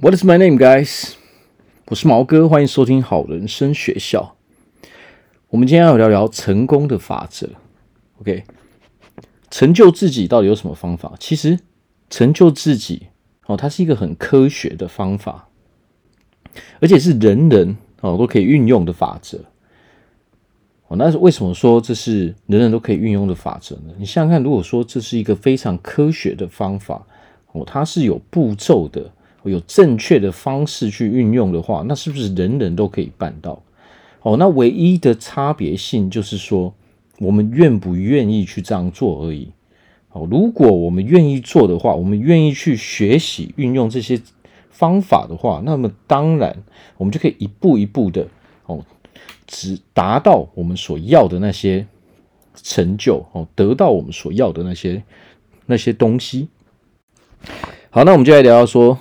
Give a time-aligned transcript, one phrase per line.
[0.00, 1.14] What is my name, guys？
[1.86, 4.36] 我是毛哥，欢迎收听好人生学校。
[5.48, 7.50] 我们今天要聊聊成功的法则。
[8.20, 8.44] OK，
[9.50, 11.14] 成就自己到底有什么方法？
[11.18, 11.58] 其实
[12.08, 13.08] 成就自己
[13.46, 15.48] 哦，它是一个很科学的方法，
[16.78, 19.46] 而且是人人哦都可以运用的法则。
[20.86, 23.92] 哦，那是为什么说这是人人都可以运用的法则呢？
[23.98, 27.04] 你想想看，如果说这是一个非常科学的方法，
[27.50, 29.10] 哦，它是有步骤的。
[29.48, 33.62] 有正确的方式去运用的话，那是不是人人都可以办到？
[34.22, 36.74] 哦，那唯一的差别性就是说，
[37.18, 39.48] 我们愿不愿意去这样做而已。
[40.10, 44.20] 哦，如果我们愿意做的话，我们愿意去学习运用这些
[44.70, 46.56] 方法的话，那么当然
[46.96, 48.26] 我们就可以一步一步的
[48.66, 48.84] 哦，
[49.46, 51.86] 只达到我们所要的那些
[52.54, 55.02] 成就哦，得到我们所要的那些
[55.66, 56.48] 那些东西。
[57.90, 58.98] 好，那我们就来聊聊说。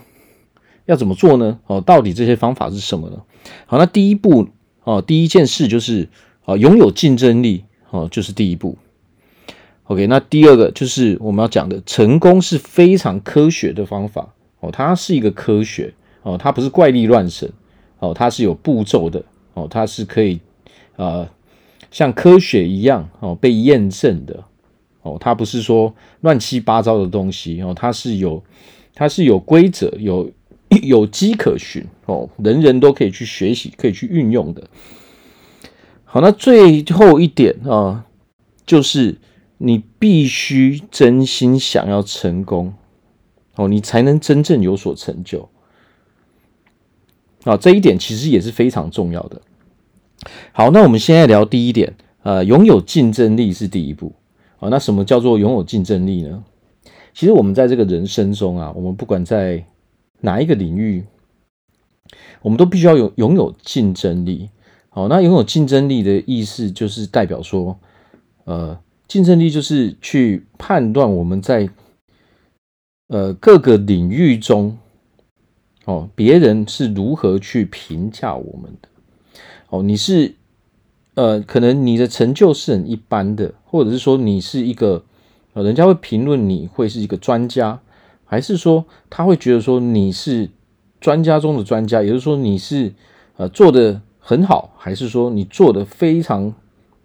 [0.88, 1.59] 要怎么做呢？
[1.68, 3.22] 哦，到底这些方法是什么呢？
[3.66, 4.48] 好，那第一步
[4.84, 6.08] 哦，第一件事就是
[6.45, 8.78] 啊，拥有竞争力哦，就是第一步。
[9.84, 17.52] OK，那第二个就是我们要讲的，成功是非常科学的方法哦，它是一个科学哦，它不是怪力乱神
[18.00, 19.22] 哦，它是有步骤的
[19.54, 20.39] 哦，它是可以
[20.95, 21.30] 啊，
[21.92, 24.42] 像科学一样哦被验证的
[25.02, 28.42] 哦，它不是说乱七八糟的东西哦，它是有
[28.94, 30.31] 它是有规则有。
[30.84, 34.64] 有迹可循哦，人人都可以去学习，可以去运用的。
[36.04, 38.06] 好，那最后一点啊，
[38.66, 39.18] 就是
[39.58, 42.73] 你必须真心想要成功
[43.56, 45.50] 哦，你才能真正有所成就。
[47.44, 49.42] 啊，这一点其实也是非常重要的。
[50.52, 54.14] 好，那我们现在聊第一点，呃，拥有竞争力是第一步。
[54.60, 56.44] 啊，那什么叫做拥有竞争力呢？
[57.14, 59.64] 其实我们在这个人生中啊，我们不管在
[60.22, 61.06] 哪一个领域，
[62.42, 64.50] 我们都必须要有拥有竞争力。
[64.90, 67.78] 好，那拥有竞争力的意思就是代表说，
[68.45, 71.70] 呃，竞争力就是去判断我们在
[73.10, 74.77] 呃各个领域中，
[75.86, 78.89] 哦，别人是如何去评价我们的。
[79.70, 80.33] 哦，你是
[81.14, 85.04] 呃，可能你的成就是很一般的，或者是说你是一个，
[85.54, 87.82] 呃，人家会评论你会是一个专家。
[88.30, 90.49] 还是说他会觉得说你是
[90.99, 92.93] 专家中的专家，也就是说你是
[93.38, 96.54] 呃做得很好，还是说你做得非常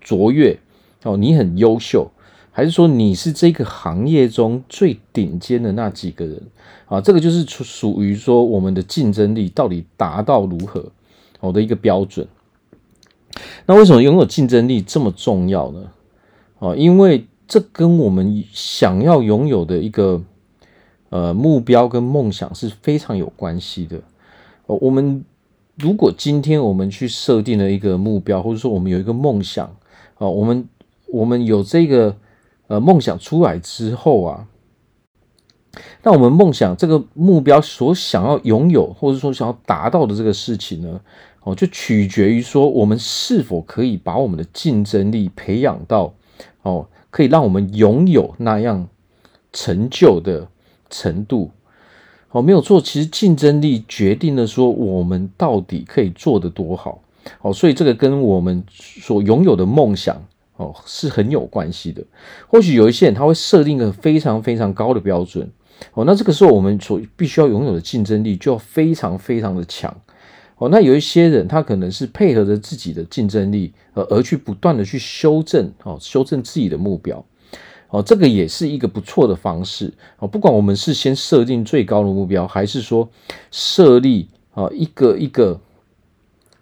[0.01, 0.59] 卓越
[1.05, 2.11] 哦，你很优秀，
[2.51, 6.43] 还是说你是这个行业中最顶尖的那几个人
[6.87, 7.01] 啊？
[7.01, 10.85] 这个就是属于说我们的竞争力到底达到如何
[11.39, 12.27] 哦的一个标准。
[13.67, 15.91] 那为什么拥有竞争力这么重要呢？
[16.59, 20.21] 哦，因为这跟我们想要拥有的一个。
[21.13, 23.99] 呃，目标跟梦想是非常有关系的。
[24.65, 25.23] 哦，我们
[25.77, 29.67] 如果今天我们去设定了一个目标，或者说我们有一个梦想，
[30.17, 30.67] 啊，我们
[31.09, 32.17] 我们有这个
[32.67, 34.47] 呃梦想出来之后啊，
[36.03, 40.99] 那我们梦想这个目标所想要拥有，或者说想要达到的这个事情呢，
[41.43, 46.15] 哦，就取决于说我们是否可以把我们的竞争力培养到
[46.63, 48.89] 哦，可以让我们拥有那样
[49.53, 50.49] 成就的。
[50.93, 51.51] 程度，
[52.31, 52.81] 哦，没有错。
[52.81, 57.03] 其实竞争力决定了说我们到底可以做得多好，
[57.41, 60.23] 哦，所以这个跟我们所拥有的梦想，
[60.57, 62.05] 哦，是很有关系的。
[62.47, 65.51] 或许有一些人他会设定一个非常非常高的标准，
[65.95, 69.95] 哦，那这个时候我们所必须要拥有的竞争力就要非常非常的强，
[70.59, 77.25] 哦，那有一些人他可能是配合着自己的竞争力，而而去不断的去修正，哦，修正自己的目标。
[77.93, 80.27] 哦，这个也是一个不错的方式哦。
[80.27, 83.07] 不管我们是先设定最高的目标，还是说
[83.51, 85.61] 设立啊一个一个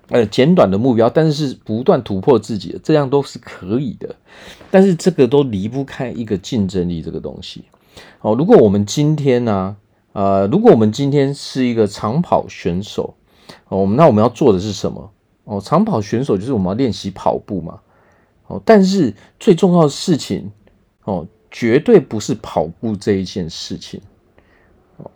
[0.09, 4.17] 呃简短的目标，但是是不断突破自己的，这样都是可以的。
[4.73, 7.63] 但是这个都离不开一个竞争力这个东西。
[8.23, 9.77] 哦，如果我们今天呢，
[10.13, 13.15] 呃，如果我们今天是一个长跑选手，
[13.69, 15.13] 哦，那我们要做的是什么？
[15.45, 17.79] 哦，长跑选手就是我们要练习跑步嘛。
[18.49, 20.51] 哦，但是最重要的事情。
[21.11, 24.01] 哦，绝对不是跑步这一件事情。
[24.99, 25.11] 哦，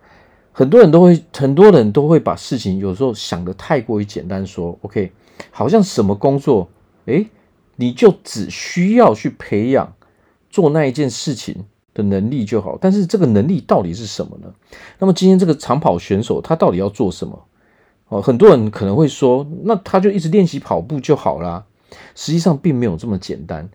[0.50, 5.12] 很多人都会，很多人都会把事情有时候想得太过于简单，说 OK，
[5.52, 6.68] 好像什么工作，
[7.04, 7.28] 诶，
[7.76, 9.94] 你就只需要去培养
[10.50, 11.64] 做那一件事情
[11.94, 12.76] 的能力就好。
[12.80, 14.52] 但是这个能力到底是什么呢？
[14.98, 17.44] 那么今天这个长跑选手他到底要做什么？
[18.08, 21.64] 哦，很多人可能会说，那他就一直练习跑步就好啦。
[22.16, 23.68] 实际上并没有这么简单。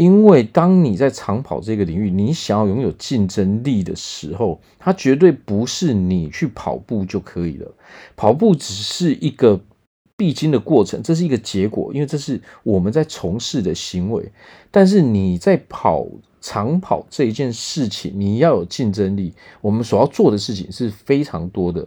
[0.00, 7.70] 因为当你在长跑这个领域，你想要拥有竞争力的时候，它绝对不是你去跑步就可以了。
[8.16, 9.60] 跑步只是一个
[10.16, 14.32] 必经的过程，这是一个结果，因为这是我们在从事的行为。
[14.70, 16.06] 但是你在跑
[16.40, 21.86] 长跑这一件事情，你要有竞争力，我们所要做的事情是非常多的。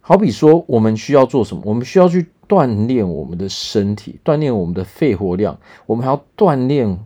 [0.00, 1.62] 好比说，我们需要做什么？
[1.66, 5.56] 我们需要去锻炼我们的身体，锻炼我们的肺活量。
[5.86, 6.98] 我们还要锻炼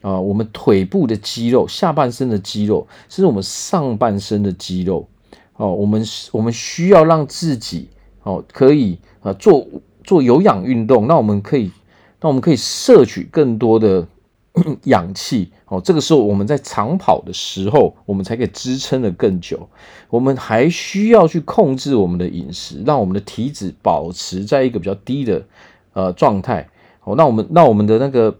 [0.00, 5.08] 啊，我们腿部的肌肉、下半身的肌肉，甚至我们上半身的肌肉。
[5.56, 7.88] 哦，我们我们需要让自己
[8.22, 9.66] 哦可以啊做
[10.04, 11.72] 做有氧运动，那我们可以，
[12.20, 14.06] 那我们可以摄取更多的。
[14.84, 19.70] 氧气哦，这个时候我们在长跑的时候，我们才可以支撑得更久。
[20.10, 25.46] 我们还需要去控制我们的饮食，让我们的体脂保持在一个比较低的
[25.94, 26.68] 呃状态。
[27.04, 28.38] 哦，那我们那我们的那个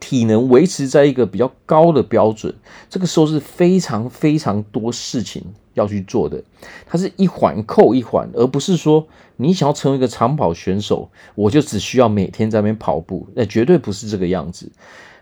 [0.00, 2.54] 体能维持在一个比较高的标准。
[2.88, 6.42] 这个时候是非常非常多事情要去做的，
[6.86, 14.72] 它是一环扣一环，而不是说你想要成为一个长跑选手，我就只需要每天在那边跑步，那绝对不是这个样子。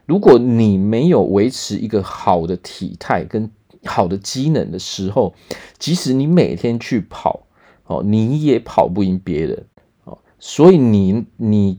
[0.07, 3.51] 如果你没有维持一个好的体态跟
[3.85, 5.35] 好的机能的时候，
[5.79, 7.47] 即使你每天去跑，
[7.87, 9.67] 哦，你也跑不赢别人，
[10.05, 11.79] 哦，所以你你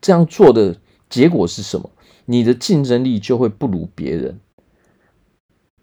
[0.00, 0.76] 这样做的
[1.08, 1.90] 结果是什么？
[2.26, 4.40] 你的竞争力就会不如别人。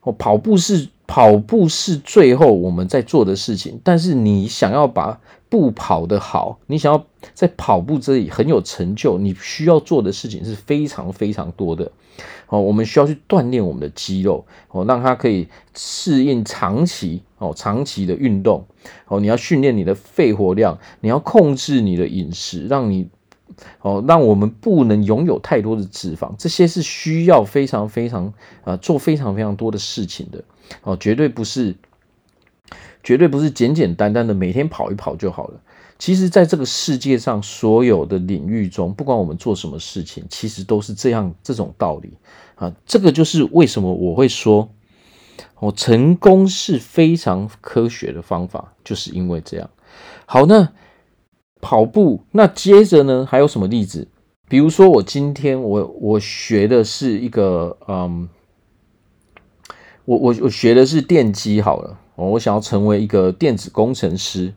[0.01, 0.89] 哦，跑步是。
[1.11, 5.19] 跑步是最后我们在做的事情，但是你想要把
[5.49, 11.91] 步跑得好，你想要在跑步这里很有成就，你需要做的事情是非常非常多的。
[12.47, 18.65] 哦，我们需要去锻炼我们的肌肉，哦，让它可以适应长期哦长期的运动。
[19.09, 23.09] 哦，你要训练你的肺活量，你要控制你的饮食，让你。
[23.81, 28.33] 哦，让我们不能拥有太多的脂肪，这些是需要非常非常啊、
[28.65, 30.43] 呃，做非常非常多的事情的。
[30.83, 31.75] 哦，绝对不是，
[33.03, 35.59] 绝对不是简简单单的每天跑一跑就好了。
[35.97, 42.13] 其实，在这个世界上所有的领域中，不管我们做什么事情，其实都是这样这种道理
[42.55, 42.73] 啊。
[42.85, 44.69] 这个就是为什么我会说，
[45.59, 49.69] 哦，成功是非常科学的方法，就是因为这样。
[50.25, 50.69] 好，那。
[51.61, 54.07] 跑步，那接着呢，还有什么例子？
[54.49, 58.27] 比如说，我今天我我学的是一个，嗯，
[60.03, 64.53] 我我我学的是电机好了，我想要成为一个电子工程师。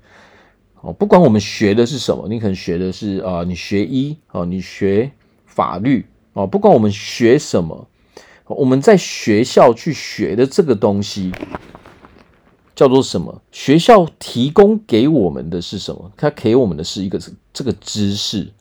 [0.80, 5.10] 哦，不管我们学的是什么，你可能学的是啊，你学医哦，你学
[5.46, 7.86] 法律哦，不管我们学什么，
[8.46, 11.32] 我们在学校去学的这个东西。
[12.75, 13.41] 叫做什么？
[13.53, 16.11] 学校提供给我们的是什么？
[16.17, 17.21] 它给我们的是一个
[17.53, 18.53] 这个知识，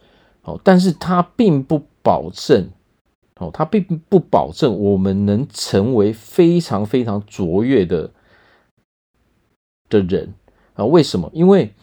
[0.44, 2.69] 哦，但是它并不保证，
[3.38, 8.12] 哦，它并不保证我们能成为非常非常卓越的
[9.89, 10.33] 的人
[10.75, 10.86] 啊？
[10.86, 11.31] 为什么？
[11.33, 11.74] 因为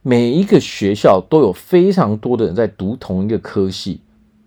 [0.00, 4.00] 每一个学校都有非常多的人在读同一个科系，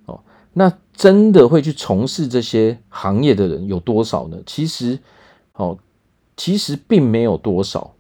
[0.08, 0.22] 哦，
[0.54, 4.40] 那真的会去从事这些行业的人有多少呢？
[4.48, 4.98] 其实，
[5.54, 5.78] 哦。
[6.36, 7.94] 其实并没有多少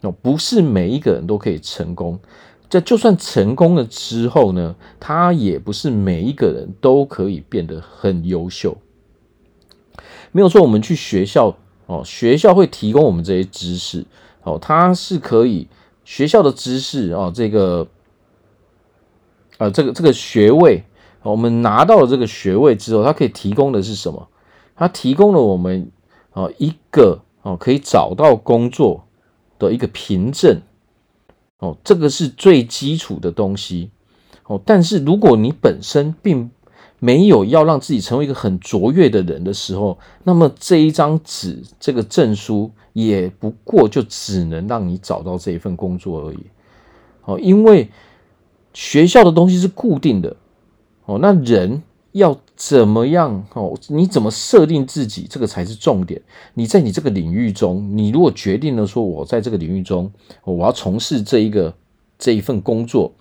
[0.00, 2.18] 哦，不是每一个人都可以成功。
[2.68, 8.76] 这就算成功了之后呢，他也不是每一个人都可以变得很优秀。
[10.32, 11.56] 没有说我们去学校
[11.86, 14.06] 哦，学校会提供我们这些知识
[14.44, 15.66] 哦，它是可以
[16.04, 17.88] 学校的知识哦，这个
[19.58, 20.84] 呃，这个这个学位，
[21.22, 24.28] 我们拿到了这个学位之后，它可以提供的是什么？
[24.76, 25.90] 它提供了我们
[26.32, 27.22] 哦一个。
[27.42, 29.04] 哦，可以找到工作
[29.58, 30.60] 的一个凭证，
[31.58, 33.90] 哦，这个是最基础的东西，
[34.46, 36.50] 哦，但是如果你本身并
[36.98, 46.46] 没有要让自己成为一个很卓越的人的时候，那么这一张纸，这个证书也不过就只能让你找到这一份工作而已，
[47.24, 47.88] 哦，因为
[48.74, 50.36] 学校的东西是固定的，
[51.06, 51.82] 哦，那人。
[52.12, 53.78] 要怎么样哦？
[53.88, 56.20] 你怎么设定自己，这个才是重点。
[56.54, 60.10] 你在你这个领域中，你如果决定了说，我在这个领域中，
[60.44, 61.72] 我要从事这一个
[62.18, 63.12] 这一份工作，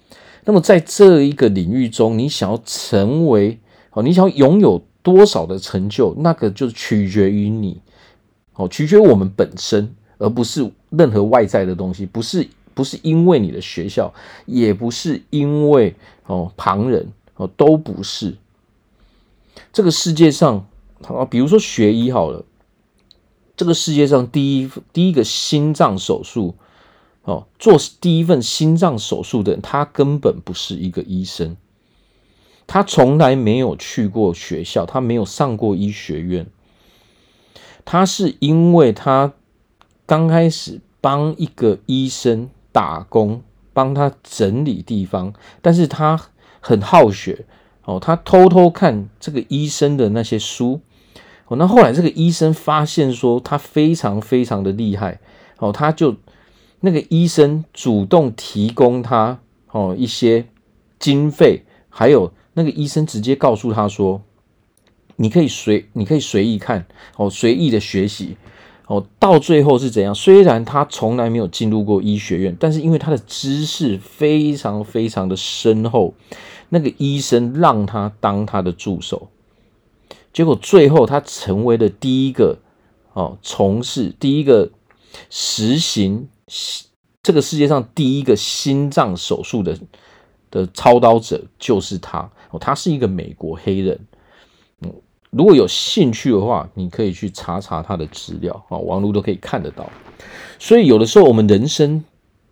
[0.46, 3.60] 那么在这一个领域中，你想要成为
[3.92, 7.80] 哦，你想要拥有多少的成就，那个就取决于你
[8.56, 14.12] 哦，取决于我们本身，而不是任何外在的东西，不是不是因为你的学校，
[14.48, 15.94] 也不是因为
[16.26, 18.36] 哦旁人哦，都不是。
[19.72, 20.68] 这个世界上，
[21.04, 22.46] 啊，比如说学医好了，
[23.56, 26.56] 这个世界上第一第一个心脏手术，
[27.24, 31.58] 哦，做第一份心脏手术的人，他根本不是一个医生，
[32.68, 36.48] 他从来没有去过学校，他没有上过医学院。
[37.86, 39.34] 他是因为他
[40.06, 43.42] 刚开始帮一个医生打工，
[43.74, 46.20] 帮他整理地方，但是他
[46.60, 47.46] 很好学
[47.90, 50.82] 哦，他偷偷看这个医生的那些书
[51.48, 51.58] 哦。
[51.58, 55.20] 那后来这个医生发现说他非常非常的厉害
[55.58, 56.16] 哦，他就
[56.82, 59.40] 那个医生主动提供他
[59.72, 60.46] 哦一些
[61.00, 64.22] 经费，还有那个医生直接告诉他说。
[65.22, 66.86] 你可以随你可以随意看
[67.18, 68.38] 哦，随意的学习
[68.88, 70.16] 哦，到最后是怎样？
[70.16, 76.14] 虽然他从来没有进入过医学院，但是因为他的知识非常非常的深厚，
[76.70, 79.28] 那个医生让他当他的助手，
[80.32, 82.58] 结果最后他成为了第一个
[83.14, 84.70] 哦，从事第一个
[85.30, 86.28] 实行
[87.22, 89.78] 这个世界上第一个心脏手术的
[90.52, 94.00] 的操刀者就是他哦，他是一个美国黑人。
[95.32, 99.88] 如果有兴趣的话，你可以去查查他的资料啊，网络都可以看得到。
[100.58, 102.04] 所以有的时候，我们人生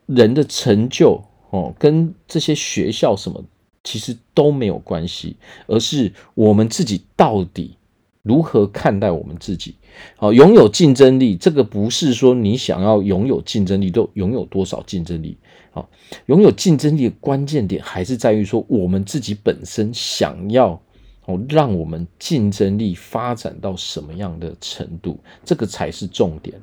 [0.05, 1.19] 人的成就
[1.49, 3.43] 哦，跟这些学校什么
[3.87, 7.77] 其实都没有关系，而是我们自己到底
[8.21, 9.75] 如何看待我们自己。
[10.17, 15.37] 好，拥有竞争力，这个不是说你想要拥有竞争力都拥有多少竞争力。
[15.71, 15.89] 好，
[16.25, 20.81] 拥有竞争力的关键点还是在于说我们自己本身想要。
[21.27, 26.57] 哦，让我们竞争力发展到什么样的程度，这个才是重点。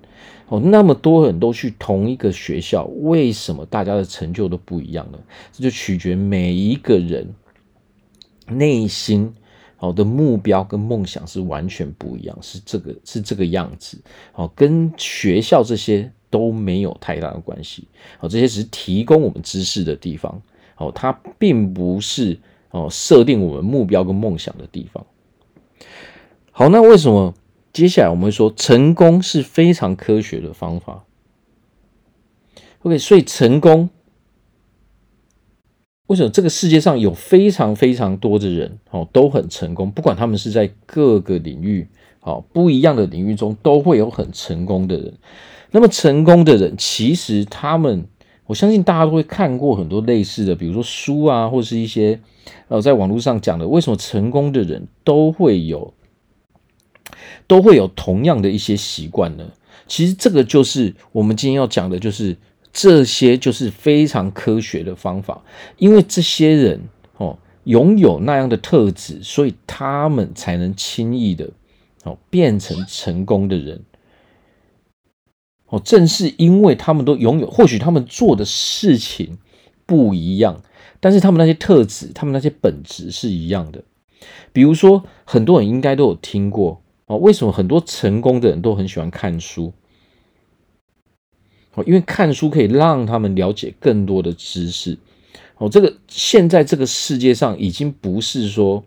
[0.49, 5.19] 哦，那么多人都去同一个学校，为什么大家的成就都不一样呢？
[5.53, 7.29] 这就取决每一个人
[8.49, 9.31] 内心
[9.77, 14.01] 好的目标跟梦想是完全不一样，是这个是这个样子。
[14.33, 17.87] 哦，跟学校这些都没有太大的关系。
[18.19, 20.41] 哦，这些只是提供我们知识的地方。
[20.79, 22.41] 哦，它并不是。
[22.75, 25.07] 哦，设定我们目标跟梦想的地方。
[26.51, 27.33] 好，那为什么
[27.73, 31.05] 接下来我们会说成功是非常科学的方法
[32.83, 33.91] ？OK，所以成功
[36.09, 41.87] 为什么这个世界上有非常非常多的人哦都很成功，不管他们是在各个领域
[42.23, 45.15] 哦不一样的领域中都会有很成功的人。
[45.71, 48.09] 那么成功的人其实他们。
[48.47, 52.21] 我相信大家都会看过很多类似的，比如说书啊，或是一些
[52.69, 55.95] 呃，在网络上讲的，为什么成功的人都会有
[57.47, 59.51] 都会有同样的一些习惯呢？
[59.87, 62.37] 其实这个就是我们今天要讲的，就是
[62.73, 65.43] 这些就是非常科学的方法，
[65.79, 66.81] 因为这些人
[67.17, 71.51] 哦拥有那样的特质，所以他们才能轻易的
[72.05, 73.81] 哦变成成功的人。
[75.69, 79.39] 哦，正是因为他们都拥有，或许他们做的事情
[79.87, 80.63] 不一样，
[81.01, 83.83] 但是他们那些特质，他们那些本质是一样的。
[84.53, 89.73] 比如说，很多人应该都有听过哦，为什么很多成功的人都很喜欢看书？
[91.75, 94.99] 哦，因为看书可以让他们了解更多的知识。
[95.57, 98.85] 哦，这个现在这个世界上已经不是说。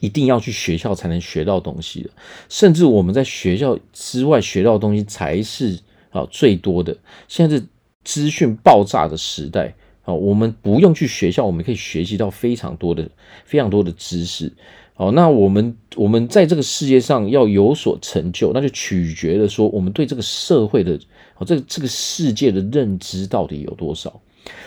[0.00, 2.10] 一定要去学校才能学到东西的，
[2.48, 5.78] 甚至我们在学校之外学到东西才是
[6.10, 6.96] 啊最多的。
[7.28, 7.64] 现在是
[8.04, 9.74] 资讯爆炸的时代
[10.04, 13.08] 啊，我们不用去学校，我们可以学习到非常多的、
[13.44, 14.52] 非常多的知识。
[14.94, 20.98] 好，那我们我们在这个世界上要有所成就，那就取决于说我们对这个社会的
[21.34, 24.20] 啊这个这个世界的认知到底有多少。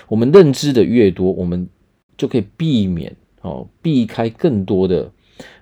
[0.07, 1.67] 我们认知的越多，我们
[2.17, 5.12] 就可以避免哦，避开更多的。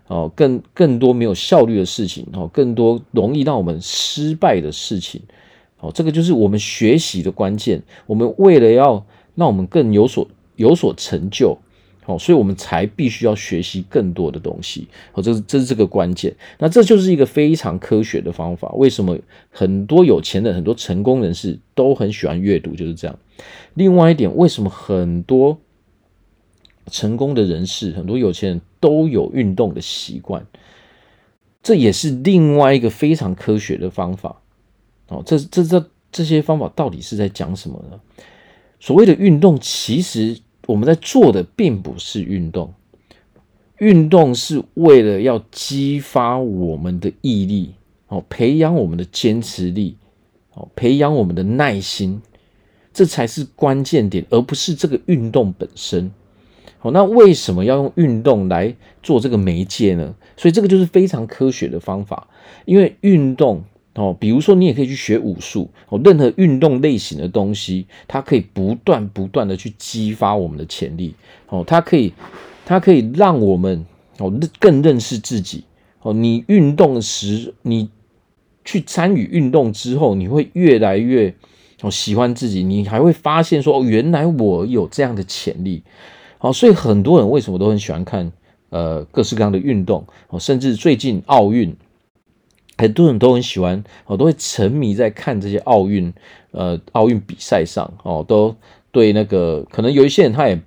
[0.07, 5.21] 哦，更更多没有效率的事情，哦，更多容易让我们失败的事情，
[5.79, 7.83] 哦，这个就是我们学习的关键。
[8.05, 11.57] 我们为了要让我们更有所有所成就，
[12.05, 14.87] 哦，所以我们才必须要学习更多的东西。
[15.11, 16.33] 哦，这是这是这个关键。
[16.57, 18.71] 那这就是一个非常科学的方法。
[18.75, 19.17] 为什么
[19.49, 22.75] 很多有钱人、很多成功人士都很喜欢阅读？
[22.75, 23.19] 就是这样。
[23.73, 25.59] 另外一点，为什么很多
[26.89, 30.45] 成功的人士、很多有钱人都有运动的习惯，
[31.61, 34.41] 这也是另外一个非常科学的方法。
[35.07, 37.99] 哦，这这这这些方法到底是在讲什么呢？
[38.79, 42.73] 所谓的运动，其实我们在做的并不是运动，
[43.79, 47.73] 运动是为了要激发我们的毅力，
[48.07, 49.95] 哦，培养我们的坚持力，
[50.53, 52.21] 哦，培养我们的耐心，
[52.93, 56.11] 这才是关键点，而不是这个运动本身。
[56.79, 60.13] 好，那为什么要用运动来做这个媒介呢？
[60.35, 62.27] 所以这个就是非常科学的方法。
[62.65, 63.63] 因为运动
[63.95, 71.15] 哦，比如说你也可以去学武术哦，任何运动类型的东西，它可以不断不断的去激发我们的潜力
[71.49, 72.13] 哦，它可以
[72.65, 73.85] 它可以让我们
[74.19, 75.63] 哦更认识自己
[76.01, 76.13] 哦。
[76.13, 77.89] 你运动时，你
[78.63, 81.33] 去参与运动之后，你会越来越
[81.81, 85.81] 哦喜欢自己，你还会发现说哦，原来我有这样的潜力。
[86.39, 88.31] 好，所以很多人为什么都很喜欢看
[88.69, 91.75] 呃各式各样的运动哦，甚至最近奥运，
[92.77, 96.13] 很多人都很喜欢哦，都会沉迷在看这些奥运
[96.51, 98.55] 呃奥运比赛上哦，都
[98.91, 100.59] 对那个可能有一些人他也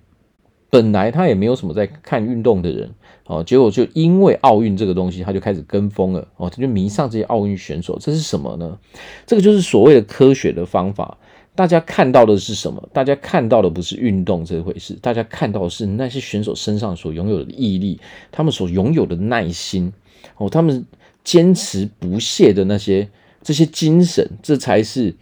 [0.71, 2.91] 本来他也没有什么在看运动的人
[3.27, 8.77] 哦，结果就因为奥运这个东西，他就开始跟风了哦，他就迷上这些奥运选手，这是什么呢？
[9.25, 11.17] 这个就是所谓的科学的方法。
[11.61, 12.89] 大家看到的是什么？
[12.91, 18.01] 大家看到的不是运动这回事，大家看到的是那些选手身上所拥有的毅力，
[18.33, 19.93] 他们所拥有的耐心，
[20.39, 20.87] 哦，他们
[21.23, 23.11] 坚持不懈的那些
[23.43, 25.15] 这些精神，这才是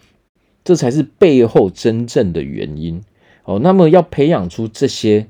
[0.62, 3.02] 这才是背后真正的原因。
[3.42, 5.26] 哦，那么要培养出这些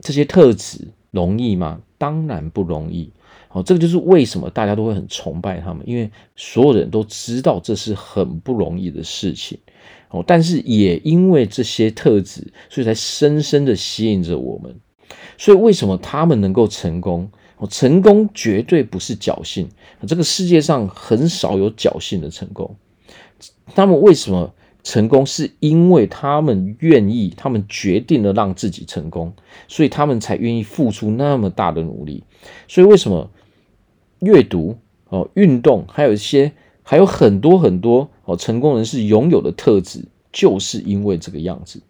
[0.00, 1.80] 这些特质容易吗？
[1.96, 3.12] 当然不容易。
[3.50, 9.56] 哦，这个就是为什么大家都会很崇拜他们，因为所有人都知道这是很不容易的事情。
[10.12, 14.78] 哦，但是也因为这些特质，所以才深深的吸引着我们。
[15.36, 17.30] 所以为什么他们能够成功？
[17.56, 19.68] 哦，成功绝对不是侥幸，
[20.06, 22.76] 这个世界上很少有侥幸的成功。
[23.74, 25.24] 他们为什么成功？
[25.24, 29.32] 是因为他们愿意，他们决定了让自己成功，
[29.66, 32.22] 所以他们才愿意付出那么大的努力。
[32.68, 33.30] 所以为什么
[34.20, 34.76] 阅读、
[35.08, 36.52] 哦，运动，还有一些。
[36.84, 41.82] 还有很多很多哦，成功人士拥有的特质，就是因为这个样子。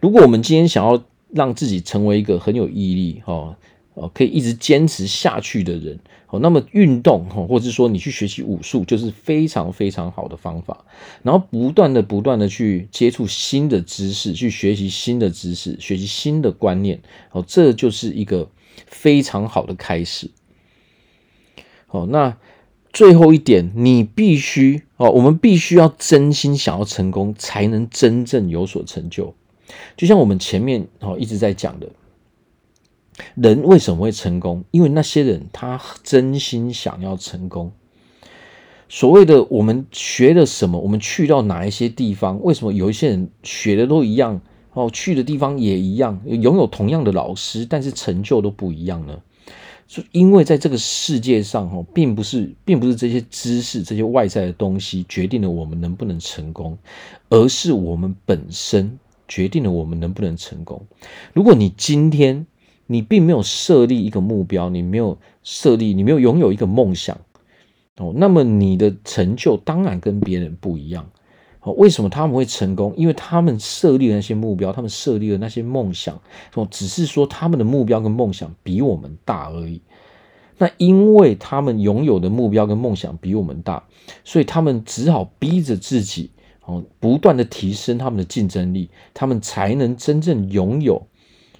[0.00, 3.56] 如果我们今天想要让自己成为一个很有毅力哦
[3.94, 10.84] 哦，可以一直坚持下去的人哦，那么运动哦，或者是说你去学习武术，就是非常非常好的方法。
[11.22, 17.00] 然后不断的不断的去接触新的知识，去学习新的知识，学习新的观念
[17.32, 18.50] 哦，这就是一个
[18.86, 20.30] 非常好的开始。
[21.88, 22.36] 哦，那。
[22.94, 29.34] 最后一点，你必须哦，我们必须要真心想要成功，才能真正有所成就。
[29.96, 31.88] 就像我们前面哦一直在讲的，
[33.34, 34.62] 人为什么会成功？
[34.70, 37.72] 因为那些人他真心想要成功。
[38.88, 44.40] 所谓的我们学了什么，我们去到哪一些地方，为什么有一些人学的都一样
[44.72, 49.18] 哦，去的地方也一样，拥有同样的老师，但是成就都不一样呢？
[49.86, 56.76] 就因为在这个世界上，哈，并不是，并不是这些知识、这些外在的东西决定了我们能不能成功，
[57.28, 60.84] 而是我们本身决定了我们能不能成功。
[61.32, 62.46] 如果你今天
[62.86, 67.18] 你并没有设立一个目标，你没有设立，你没有拥有一个梦想，
[67.98, 71.08] 哦，那么你的成就当然跟别人不一样。
[71.64, 72.94] 哦为什么他们会成功？
[72.96, 76.20] 因为他们设立了那些目标，他们设立的那些梦想，
[76.54, 79.80] 哦只是说他们的目标跟梦想比我们大而已。
[80.58, 83.82] 那因为他们拥有的目标跟梦想比我们大，
[84.22, 86.30] 所以他们只好逼着自己，
[86.64, 91.08] 哦，不断的提升他们的竞争力，他们才能真正拥有，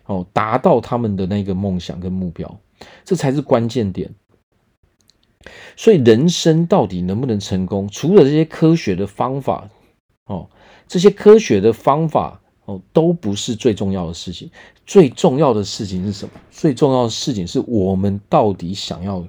[0.07, 2.61] 哦，达到他们的那个梦想跟目标，
[3.05, 4.15] 这才是关键点。
[5.77, 7.89] 所以人生到底能不能成功？
[7.89, 9.71] 除了这些科学的方法。
[10.27, 10.49] 哦，
[10.89, 14.51] 这些科学的方法哦，都不是最重要的事情。
[14.87, 16.33] 最重要的事情是什么？
[16.51, 19.23] 最重要的事情是我们到底想要，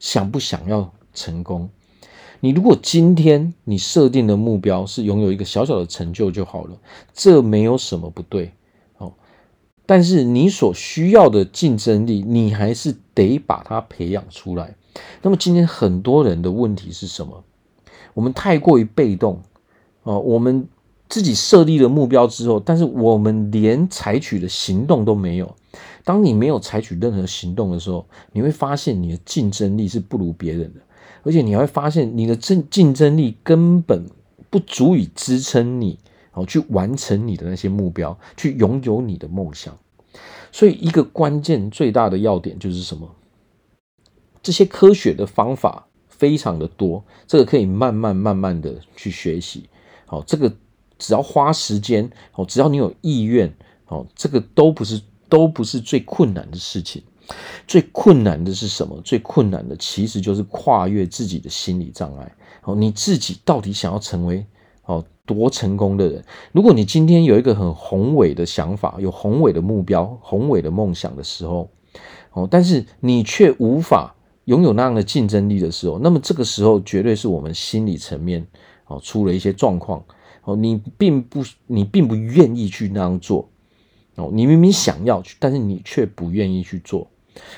[0.00, 1.70] 想不想要成功？
[2.40, 6.76] 你如果今天你设定的目标是拥有一个小小的成就就好了，
[7.14, 8.52] 这没有什么不对
[8.98, 9.12] 哦。
[9.86, 14.74] 但是你所需要的竞争力，你还是得把它培养出来。
[15.22, 17.44] 那么今天很多人的问题是什么？
[18.14, 19.40] 我们太过于被动。
[20.02, 20.68] 哦，我们
[21.08, 25.54] 自己设立了目标之后，但是我们连采取的行动都没有。
[26.04, 30.80] 当你没有采取任何行动的时候，你会发现你的竞争力是不如别人的，
[31.22, 34.04] 而且你还会发现你的竞竞争力根本
[34.50, 35.98] 不足以支撑你
[36.32, 39.76] 哦，去完成你的那些目标，去拥有你的梦想。
[40.50, 43.08] 所以，一个关键最大的要点就是什么？
[44.42, 49.68] 这些科学的方法非常的多，这个可以慢慢慢慢的去学习。
[50.12, 50.52] 哦，这个
[50.98, 53.50] 只要花时间，哦，只要你有意愿，
[53.88, 57.02] 哦，这个都不是都不是最困难的事情。
[57.66, 59.00] 最困难的是什么？
[59.02, 62.30] 最困难的其实就是跨越自己的心理障碍。
[62.64, 64.44] 哦，你自己到底想要成为
[64.84, 66.22] 哦多成功的人？
[66.52, 71.70] 如果你今天有一个很宏伟的想法，有宏伟的目标、宏伟的梦想的时候，
[72.32, 78.46] 哦，但是你却无法拥有那样的竞争力的时候，那么这个时候绝对是我们心理层面。
[78.92, 80.04] 哦出了一些状况，
[80.44, 83.48] 哦，你并不，你并不愿意去那样做，
[84.16, 87.08] 哦，你明明想要去，但是你却不愿意去做。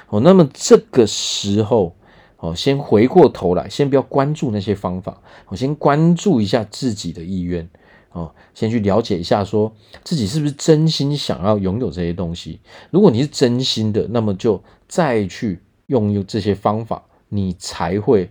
[0.09, 1.97] 哦，那么这个时候，
[2.38, 7.68] 哦，先回过头来，先不要关注那些方法，我先关注一下自己的意愿。
[8.12, 12.61] 哦，先去了解一下，说自己是不是真心想要拥有这些东西。
[12.92, 18.31] 如果你是真心的，那么就再去用用这些方法，你才会，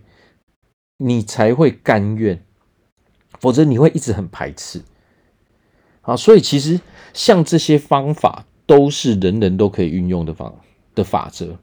[0.96, 2.42] 你才会甘愿，
[3.44, 4.80] 否则你会一直很排斥。
[6.00, 6.80] 啊，所以其实
[7.12, 10.54] 像这些方法都是人人都可以运用的方
[10.94, 11.58] 的法则。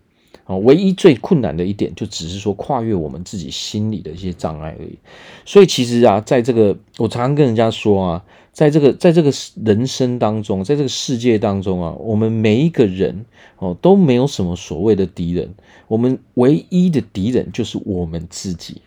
[0.45, 4.97] 啊唯一最困难的一点，就只是说跨越我们自己心里的一些障碍而已。
[5.45, 9.31] 所以其实啊，在这个我常常跟人家说啊，在这个在这个
[9.63, 13.25] 人生当中，在这个世界当中啊，我们每一个人
[13.57, 15.53] 哦都没有什么所谓的敌人，
[15.87, 18.81] 我们唯一的敌人就是我们自己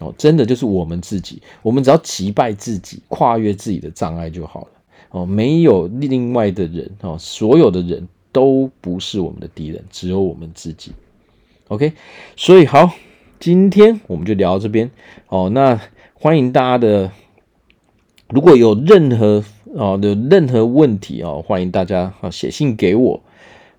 [0.00, 1.42] 哦，真的就是我们自己。
[1.62, 4.68] 我们只要击败自己，跨越自己的障碍就好了
[5.10, 8.08] 哦，没有另外的人哦，所有的人。
[8.30, 10.92] 都不是我们的敌人，只有我们自己。
[11.68, 11.94] OK，
[12.36, 12.92] 所以好，
[13.40, 14.90] 今天我们就聊到这边
[15.28, 15.48] 哦。
[15.48, 15.80] 那
[16.12, 17.10] 欢迎大家的，
[18.28, 19.42] 如果有任何
[19.74, 23.20] 哦有任何问题哦，欢迎大家啊写信给我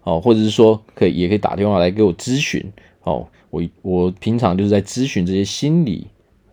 [0.03, 3.27] 哦，或者是说可以也可以打电话来给我咨询哦。
[3.49, 6.07] 我我平常就是在咨询这些心理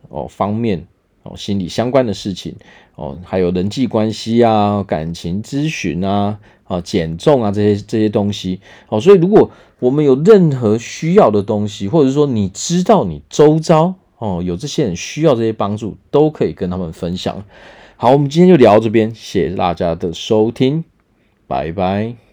[0.08, 0.86] 哦方面
[1.22, 2.54] 哦心理相关的事情
[2.94, 6.38] 哦，还有人际关系啊、感情咨询啊。
[6.68, 17.44] 啊，减重啊，这些这些东西，哦，所以如果我们有任何需要的东西，或者是说你知道你周遭哦有这些人需要这些帮助，都可以跟他们分享。
[17.94, 20.82] 好，我们今天就聊到这边，谢谢大家的收听，
[21.46, 22.25] 拜拜。